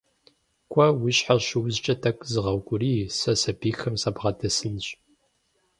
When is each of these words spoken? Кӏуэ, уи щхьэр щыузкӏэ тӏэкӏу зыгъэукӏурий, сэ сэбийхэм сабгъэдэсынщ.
Кӏуэ, 0.71 0.87
уи 1.01 1.11
щхьэр 1.17 1.41
щыузкӏэ 1.45 1.93
тӏэкӏу 2.01 2.27
зыгъэукӏурий, 2.31 3.01
сэ 3.19 3.31
сэбийхэм 3.41 3.95
сабгъэдэсынщ. 4.01 4.85